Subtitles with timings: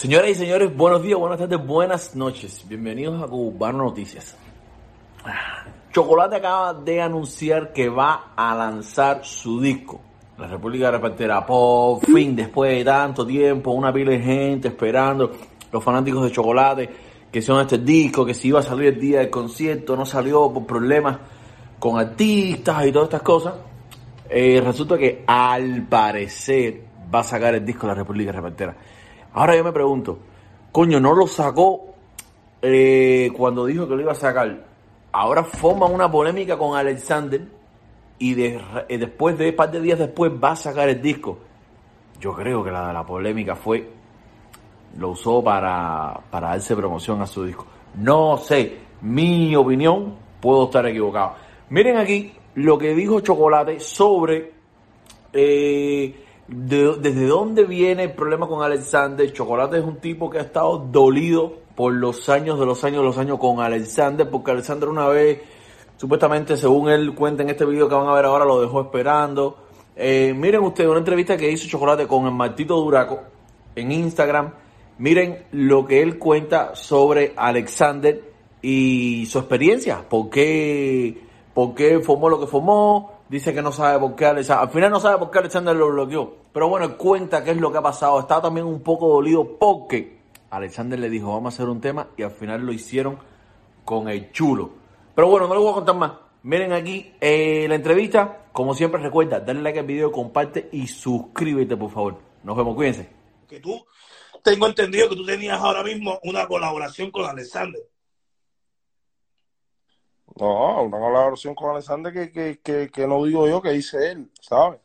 [0.00, 2.64] Señoras y señores, buenos días, buenas tardes, buenas noches.
[2.66, 4.34] Bienvenidos a Cubano Noticias.
[5.92, 10.00] Chocolate acaba de anunciar que va a lanzar su disco.
[10.38, 15.32] La República Repartera, por fin, después de tanto tiempo, una pila de gente esperando,
[15.70, 16.90] los fanáticos de Chocolate,
[17.30, 20.50] que son este disco, que si iba a salir el día del concierto, no salió
[20.50, 21.18] por problemas
[21.78, 23.54] con artistas y todas estas cosas.
[24.30, 28.74] Eh, resulta que al parecer va a sacar el disco de la República Repartera.
[29.32, 30.18] Ahora yo me pregunto,
[30.72, 31.94] coño, no lo sacó
[32.62, 34.64] eh, cuando dijo que lo iba a sacar.
[35.12, 37.42] Ahora forma una polémica con Alexander
[38.18, 41.38] y después de un par de días después va a sacar el disco.
[42.20, 43.88] Yo creo que la, la polémica fue,
[44.98, 47.66] lo usó para, para darse promoción a su disco.
[47.94, 51.34] No sé, mi opinión, puedo estar equivocado.
[51.70, 54.52] Miren aquí lo que dijo Chocolate sobre...
[55.32, 59.32] Eh, desde dónde viene el problema con Alexander.
[59.32, 63.04] Chocolate es un tipo que ha estado dolido por los años de los años de
[63.04, 65.40] los años con Alexander, porque Alexander una vez,
[65.96, 69.58] supuestamente, según él cuenta en este video que van a ver ahora, lo dejó esperando.
[69.94, 73.20] Eh, miren ustedes una entrevista que hizo Chocolate con el Martito Duraco
[73.76, 74.52] en Instagram.
[74.98, 78.22] Miren lo que él cuenta sobre Alexander
[78.60, 80.04] y su experiencia.
[80.08, 81.22] ¿Por qué,
[81.54, 83.19] por qué formó lo que formó?
[83.30, 85.88] Dice que no sabe por qué Alexander, al final no sabe por qué Alexander lo
[85.88, 89.56] bloqueó, pero bueno, cuenta qué es lo que ha pasado, estaba también un poco dolido
[89.56, 90.18] porque
[90.50, 93.18] Alexander le dijo vamos a hacer un tema y al final lo hicieron
[93.84, 94.70] con el chulo.
[95.14, 96.12] Pero bueno, no les voy a contar más.
[96.42, 98.46] Miren aquí eh, la entrevista.
[98.52, 102.18] Como siempre, recuerda, darle like al video, comparte y suscríbete, por favor.
[102.42, 103.08] Nos vemos, cuídense.
[103.48, 103.84] Que tú,
[104.42, 107.80] tengo entendido que tú tenías ahora mismo una colaboración con Alexander.
[110.36, 114.80] No, una colaboración con Alexander que, que, que, no digo yo, que dice él, ¿sabes?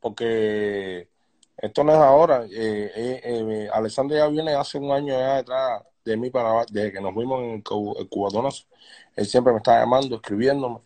[0.00, 1.08] Porque
[1.56, 2.44] esto no es ahora.
[2.46, 3.70] Eh, eh, eh,
[4.10, 7.50] ya viene hace un año ya detrás de mí para desde que nos vimos en
[7.54, 8.64] el, Cubatonazo.
[9.16, 10.80] Él siempre me está llamando, escribiéndome,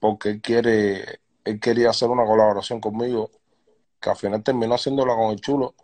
[0.00, 3.30] porque él quiere, él quería hacer una colaboración conmigo,
[4.00, 5.74] que al final terminó haciéndola con el chulo.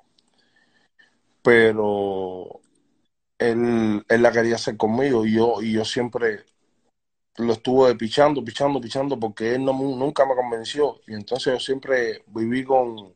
[1.43, 2.61] Pero
[3.39, 6.45] él, él la quería hacer conmigo y yo, y yo siempre
[7.39, 12.25] lo estuve pichando, pichando, pichando porque él no, nunca me convenció y entonces yo siempre
[12.29, 13.15] viví con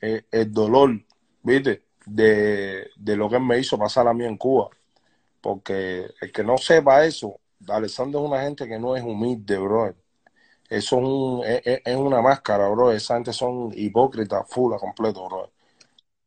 [0.00, 0.90] eh, el dolor,
[1.42, 1.84] ¿viste?
[2.06, 4.70] De, de, lo que él me hizo pasar a mí en Cuba.
[5.40, 9.94] Porque el que no sepa eso, Alessandro es una gente que no es humilde, bro.
[10.70, 12.92] Eso es, un, es, una máscara, bro.
[12.92, 15.52] Esa gente son hipócritas, full, completo, bro.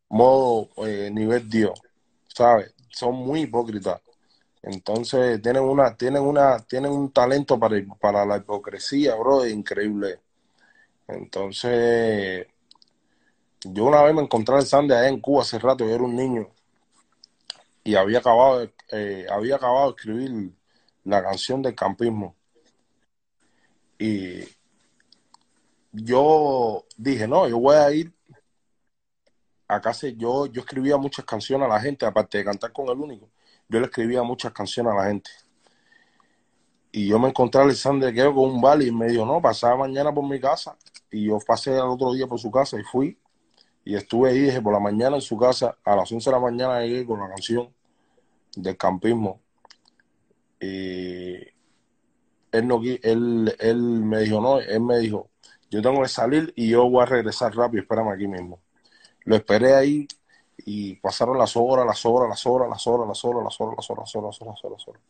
[0.10, 1.82] Modo eh, nivel Dios,
[2.28, 2.74] ¿sabes?
[2.92, 4.02] Son muy hipócritas.
[4.62, 10.20] Entonces tienen una, tienen una, tienen un talento para, para la hipocresía, bro, increíble.
[11.08, 12.48] Entonces,
[13.64, 16.16] yo una vez me encontré en Sande allá en Cuba hace rato, yo era un
[16.16, 16.50] niño,
[17.84, 20.52] y había acabado, eh, había acabado de escribir
[21.04, 22.36] la canción del campismo.
[24.00, 24.44] Y
[25.92, 28.12] yo dije, no, yo voy a ir
[29.72, 32.98] acá se, yo, yo escribía muchas canciones a la gente, aparte de cantar con el
[32.98, 33.30] único,
[33.70, 35.32] yo le escribía muchas canciones a la gente.
[36.92, 39.78] Y yo me encontré a Alexander que con un vale y me dijo, no, pasaba
[39.78, 40.78] mañana por mi casa.
[41.10, 43.18] Y yo pasé el otro día por su casa y fui.
[43.86, 46.42] Y estuve ahí, dije, por la mañana en su casa, a las 11 de la
[46.42, 47.74] mañana llegué con la canción
[48.58, 49.40] del campismo.
[50.60, 51.36] Y
[52.52, 55.30] él, no, él, él me dijo, no, él me dijo,
[55.70, 58.61] yo tengo que salir y yo voy a regresar rápido, espérame aquí mismo.
[59.26, 60.08] Lo esperé ahí
[60.58, 63.90] y pasaron las horas, las horas, las horas, las horas, las horas, las horas, las
[63.90, 65.02] horas, las horas, las horas, las horas.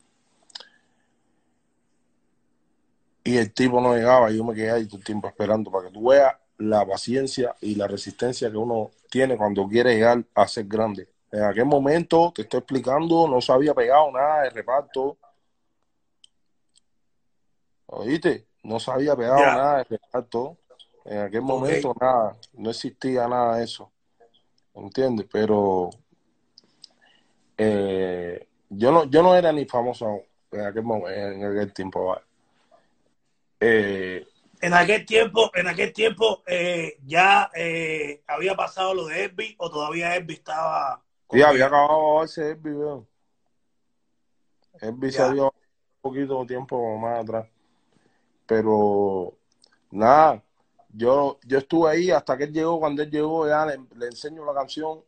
[3.24, 5.88] Y el tipo no llegaba y yo me quedé ahí todo el tiempo esperando para
[5.88, 10.48] que tú veas la paciencia y la resistencia que uno tiene cuando quiere llegar a
[10.48, 11.08] ser grande.
[11.30, 15.16] En aquel momento, te estoy explicando, no se había pegado nada de reparto.
[17.86, 18.48] ¿Oíste?
[18.64, 20.58] No se había pegado nada de reparto.
[21.04, 23.91] En aquel momento nada, no existía nada de eso.
[24.74, 25.26] ¿Entiendes?
[25.30, 25.90] Pero
[27.56, 32.16] eh, yo no yo no era ni famoso en aquel, en aquel tiempo.
[33.60, 34.26] Eh,
[34.60, 37.50] en aquel tiempo, en aquel tiempo eh, ya
[38.26, 41.02] había pasado lo de Herbie o todavía Herbie estaba.
[41.30, 43.06] Sí, había acabado ese Herbie, veo.
[44.80, 47.46] Herbie salió un poquito tiempo más atrás.
[48.46, 49.32] Pero
[49.90, 50.42] nada,
[50.92, 54.54] yo, yo estuve ahí hasta que él llegó, cuando él llegó ya le, enseño la
[54.54, 55.00] canción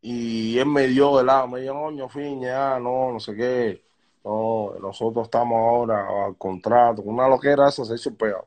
[0.00, 3.84] y él me dio de lado, me dijo, coño, fin, ya, no, no sé qué,
[4.24, 8.46] no, nosotros estamos ahora al contrato, una loquera esa se hizo pegado.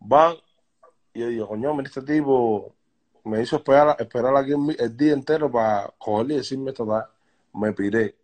[0.00, 0.36] Van,
[1.14, 2.74] y yo digo, coño, mira este tipo,
[3.24, 6.86] me hizo esperar, esperar aquí el, día entero para cogerle y decirme esto.
[7.54, 8.16] Me piré.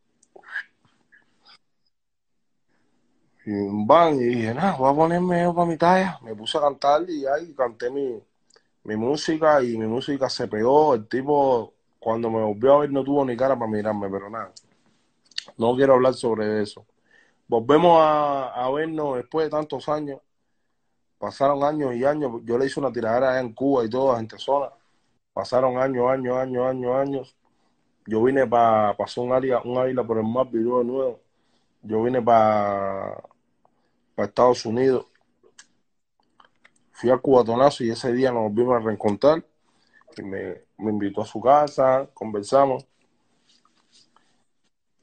[3.49, 3.53] Y
[3.87, 6.19] van y dije, nada, voy a ponerme para mi talla.
[6.23, 8.23] Me puse a cantar y ahí canté mi,
[8.85, 10.95] mi música y mi música se pegó.
[10.95, 14.53] El tipo, cuando me volvió a ver, no tuvo ni cara para mirarme, pero nada.
[15.57, 16.85] No quiero hablar sobre eso.
[17.47, 20.21] Volvemos a, a vernos después de tantos años.
[21.19, 22.43] Pasaron años y años.
[22.45, 24.75] Yo le hice una tiradera en Cuba y todo, gente sola.
[25.33, 27.37] Pasaron años, años, años, años, años.
[28.07, 31.21] Yo vine para pasar un área, un área por el mar, vivió de nuevo.
[31.83, 33.17] Yo vine para
[34.19, 35.07] para Estados Unidos.
[36.91, 39.45] Fui a Cubatonazo y ese día nos volvimos a reencontrar.
[40.17, 42.85] Y me, invitó a su casa, conversamos.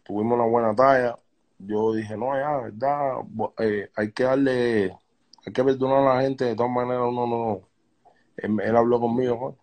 [0.03, 1.17] Tuvimos una buena talla.
[1.59, 3.21] Yo dije, no, ya, verdad,
[3.59, 4.97] eh, hay que darle,
[5.45, 6.43] hay que perdonar a la gente.
[6.43, 7.69] De todas maneras, uno no.
[8.35, 9.57] Él, habló conmigo,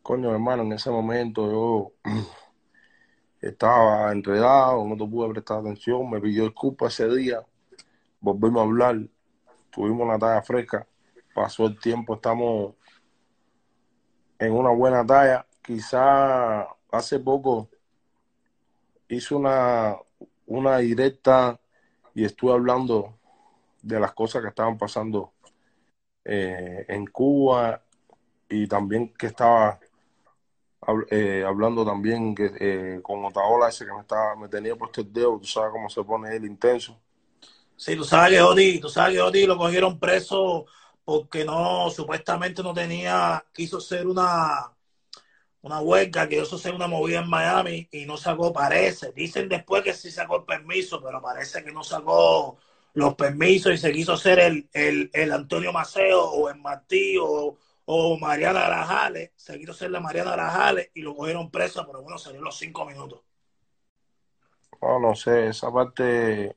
[0.00, 1.92] coño, hermano, en ese momento yo
[3.40, 7.44] estaba enredado, no te pude prestar atención, me pidió disculpas ese día
[8.20, 9.00] volvimos a hablar,
[9.70, 10.86] tuvimos una talla fresca,
[11.34, 12.74] pasó el tiempo, estamos
[14.38, 15.46] en una buena talla.
[15.62, 17.68] Quizá hace poco
[19.08, 19.96] hice una,
[20.46, 21.58] una directa
[22.14, 23.18] y estuve hablando
[23.82, 25.32] de las cosas que estaban pasando
[26.24, 27.82] eh, en Cuba
[28.48, 29.78] y también que estaba
[31.10, 35.12] eh, hablando también que, eh, con Otaola ese que me estaba me tenía puesto el
[35.12, 36.98] dedo, tú sabes cómo se pone el intenso.
[37.80, 40.66] Sí, tú sabes que Odi, tú sabes que Odi lo cogieron preso
[41.02, 44.70] porque no, supuestamente no tenía, quiso hacer una,
[45.62, 49.12] una huelga, quiso hacer una movida en Miami y no sacó, parece.
[49.12, 52.58] Dicen después que sí sacó el permiso, pero parece que no sacó
[52.92, 54.68] los permisos y se quiso hacer el,
[55.14, 57.56] el, Antonio Maceo o el Martí o,
[57.86, 62.18] o Mariana Arajales, se quiso hacer la Mariana Arajales y lo cogieron preso, pero bueno,
[62.18, 63.22] salió los cinco minutos.
[64.82, 66.54] No, no sé, esa parte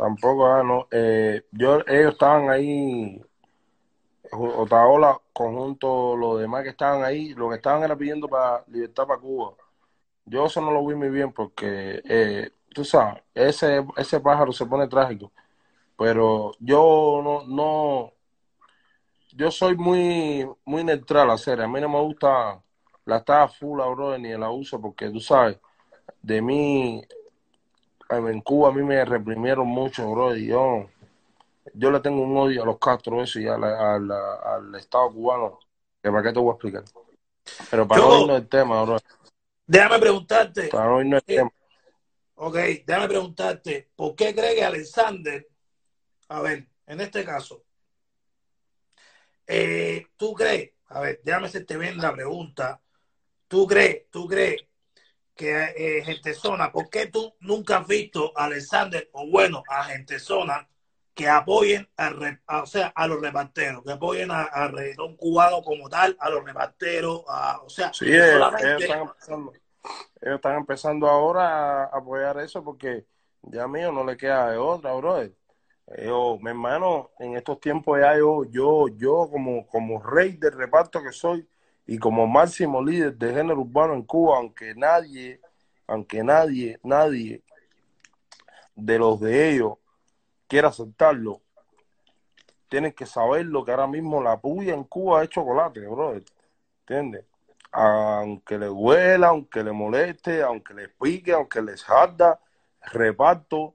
[0.00, 0.88] Tampoco, ah, no.
[0.90, 3.22] Eh, yo, ellos estaban ahí,
[4.32, 9.20] Otaola, conjunto, los demás que estaban ahí, lo que estaban era pidiendo para libertad para
[9.20, 9.54] Cuba.
[10.24, 14.66] Yo eso no lo vi muy bien porque, eh, tú sabes, ese, ese pájaro se
[14.66, 15.32] pone trágico.
[15.98, 18.12] Pero yo no, no,
[19.34, 21.60] yo soy muy, muy neutral a hacer.
[21.60, 22.62] A mí no me gusta
[23.04, 25.58] la estada full, bro, ni el abuso, porque tú sabes,
[26.22, 27.02] de mí
[28.10, 30.88] en Cuba a mí me reprimieron mucho, bro, y yo,
[31.74, 35.58] yo le tengo un odio a los Castro eso y al Estado cubano,
[36.02, 36.84] que para qué te voy a explicar.
[37.70, 38.98] Pero para no irnos el tema, bro.
[39.66, 40.68] Déjame preguntarte.
[40.68, 41.50] Para no irnos el eh, tema.
[42.34, 45.46] Ok, déjame preguntarte, ¿por qué cree que Alexander,
[46.28, 47.62] a ver, en este caso,
[49.46, 52.80] eh, tú crees, a ver, déjame hacerte bien la pregunta,
[53.46, 54.69] tú crees, tú crees
[55.40, 59.84] que eh, gente zona, ¿por qué tú nunca has visto a Alexander o bueno, a
[59.84, 60.68] gente zona
[61.14, 64.70] que apoyen a, o sea, a los reparteros, que apoyen a, a
[65.16, 69.52] cubano como tal, a los reparteros, o sea, sí, ellos, están empezando,
[70.20, 73.06] ellos están empezando ahora a apoyar eso porque
[73.40, 75.32] ya mío no le queda de otra, brother.
[76.04, 81.02] Yo, mi hermano, en estos tiempos ya yo, yo, yo como, como rey del reparto
[81.02, 81.48] que soy,
[81.90, 85.40] y como máximo líder de género urbano en Cuba, aunque nadie,
[85.88, 87.42] aunque nadie, nadie
[88.76, 89.72] de los de ellos
[90.46, 91.40] quiera aceptarlo,
[92.68, 96.22] tienen que saber lo que ahora mismo la puya en Cuba es chocolate, brother.
[96.82, 97.24] ¿Entiendes?
[97.72, 102.38] Aunque le huela, aunque le moleste, aunque le pique, aunque les jarda,
[102.82, 103.74] reparto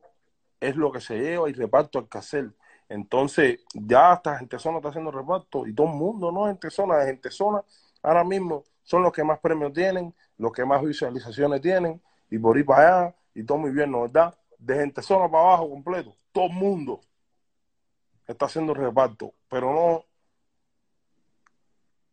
[0.62, 2.50] es lo que se lleva y reparto hay que hacer.
[2.88, 7.03] Entonces, ya esta gente zona está haciendo reparto y todo el mundo, no gente zona,
[7.03, 7.62] gente zona
[8.05, 12.57] ahora mismo son los que más premios tienen, los que más visualizaciones tienen, y por
[12.57, 14.38] ir para allá, y todo muy bien, ¿no verdad?
[14.57, 17.01] De gente zona para abajo completo, todo el mundo
[18.27, 20.05] está haciendo reparto, pero no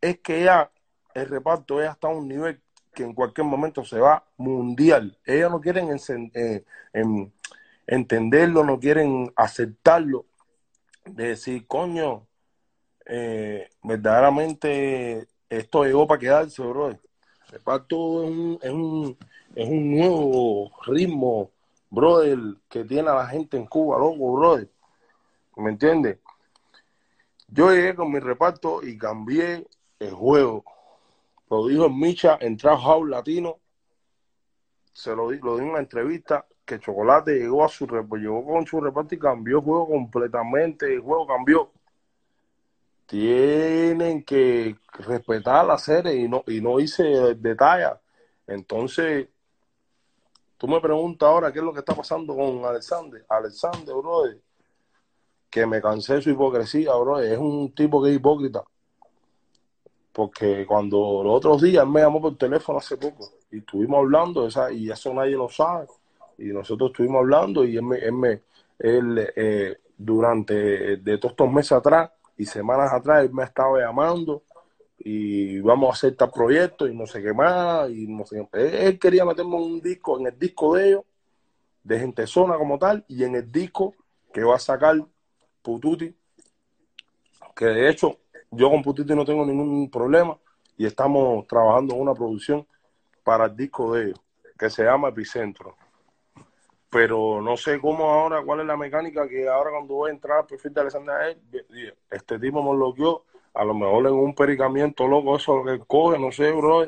[0.00, 0.70] es que ya
[1.14, 2.60] el reparto es hasta un nivel
[2.92, 5.18] que en cualquier momento se va mundial.
[5.24, 5.88] Ellos no quieren
[6.34, 6.64] eh,
[7.86, 10.26] entenderlo, no quieren aceptarlo,
[11.04, 12.26] de decir, coño,
[13.06, 15.26] eh, verdaderamente
[15.58, 16.88] esto llegó para quedarse, bro.
[16.88, 17.00] El
[17.48, 19.18] reparto es un, es un,
[19.54, 21.50] es un nuevo ritmo,
[21.90, 22.38] brother,
[22.70, 24.70] que tiene a la gente en Cuba, loco, brother.
[25.56, 26.18] ¿Me entiendes?
[27.48, 29.66] Yo llegué con mi reparto y cambié
[29.98, 30.64] el juego.
[31.50, 33.58] Lo dijo Micha en House Latino.
[34.90, 38.66] Se lo, lo di en una entrevista que Chocolate llegó a su reparto, llegó con
[38.66, 40.94] su reparto y cambió el juego completamente.
[40.94, 41.70] El juego cambió.
[43.12, 47.98] Tienen que respetar la serie y no, y no hice detalle.
[48.46, 49.28] Entonces,
[50.56, 53.22] tú me preguntas ahora qué es lo que está pasando con Alexander.
[53.28, 54.24] Alexander, bro,
[55.50, 57.20] que me cansé de su hipocresía, bro.
[57.20, 58.64] Es un tipo que es hipócrita.
[60.10, 64.90] Porque cuando los otros días me llamó por teléfono hace poco y estuvimos hablando, y
[64.90, 65.86] eso nadie lo sabe,
[66.38, 68.42] y nosotros estuvimos hablando y él me, él, me,
[68.78, 74.42] él eh, durante de todos estos meses atrás y semanas atrás él me estaba llamando
[74.98, 78.98] y vamos a hacer tal proyecto y no sé qué más y no sé Él,
[78.98, 81.04] quería meterme un disco en el disco de ellos,
[81.82, 83.94] de Gente Zona como tal, y en el disco
[84.32, 84.96] que va a sacar
[85.60, 86.14] Pututi,
[87.56, 88.18] que de hecho
[88.50, 90.38] yo con Pututi no tengo ningún problema
[90.76, 92.66] y estamos trabajando en una producción
[93.24, 94.20] para el disco de ellos,
[94.58, 95.76] que se llama Epicentro
[96.92, 100.40] pero no sé cómo ahora, cuál es la mecánica que ahora cuando voy a entrar
[100.40, 101.38] al perfil de Alexander
[102.10, 106.30] este tipo me bloqueó, a lo mejor en un pericamiento loco, eso que coge, no
[106.30, 106.84] sé, bro.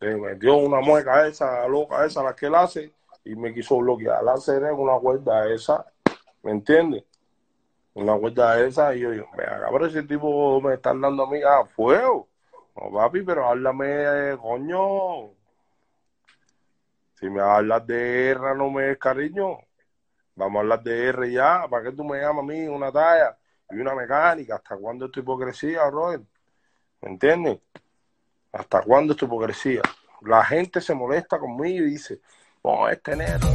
[0.00, 2.90] Me metió una mueca esa, loca esa, la que él hace,
[3.24, 4.24] y me quiso bloquear.
[4.24, 5.84] La en una cuerda esa,
[6.42, 7.04] ¿me entiendes?
[7.92, 11.42] Una cuerda esa, y yo digo, venga, pero ese tipo me está dando a mí
[11.42, 12.26] a fuego.
[12.74, 15.37] No, papi, pero háblame, coño,
[17.18, 19.58] si me hablas de R, no me des cariño.
[20.36, 21.66] Vamos a hablar de R ya.
[21.68, 23.36] ¿Para qué tú me llamas a mí una talla
[23.70, 24.54] y una mecánica?
[24.54, 26.22] ¿Hasta cuándo es tu hipocresía, Robert?
[27.00, 27.58] ¿Me entiendes?
[28.52, 29.82] ¿Hasta cuándo es tu hipocresía?
[30.22, 32.20] La gente se molesta conmigo y dice,
[32.62, 33.48] no, este negro.